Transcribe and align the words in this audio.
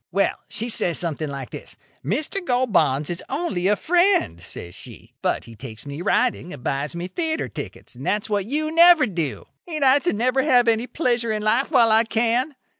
Well, 0.11 0.33
she 0.49 0.67
says 0.69 0.97
something 0.97 1.29
like 1.29 1.51
this: 1.51 1.75
'Mr. 2.03 2.43
Gold 2.43 2.73
Bonds 2.73 3.07
is 3.11 3.23
only 3.29 3.67
a 3.67 3.75
friend,' 3.75 4.41
says 4.41 4.73
she; 4.73 5.13
'but 5.21 5.43
he 5.45 5.55
takes 5.55 5.85
me 5.85 6.01
riding 6.01 6.51
and 6.51 6.63
buys 6.63 6.95
me 6.95 7.07
theatre 7.07 7.47
tickets, 7.47 7.93
and 7.93 8.03
that's 8.03 8.27
what 8.27 8.47
you 8.47 8.71
never 8.71 9.05
do. 9.05 9.45
Ain't 9.67 9.83
I 9.83 9.99
to 9.99 10.11
never 10.11 10.41
have 10.41 10.67
any 10.67 10.87
pleasure 10.87 11.31
in 11.31 11.43
life 11.43 11.69
while 11.69 11.91
I 11.91 12.03
can? 12.05 12.55